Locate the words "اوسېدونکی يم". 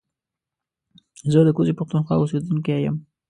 2.17-2.95